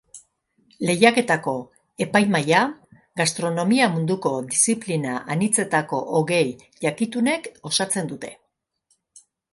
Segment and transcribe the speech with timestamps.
[0.89, 1.51] Lehiaketako
[2.05, 2.61] epaimahia
[3.21, 6.43] gastronomia munduko diziplina anitzetako hogei
[6.87, 8.33] jakitunek osatzen dute.